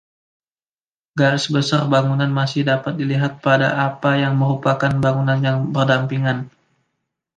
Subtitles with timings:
[1.19, 6.37] Garis besar bangunan masih dapat dilihat pada apa yang merupakan bangunan yang berdampingan.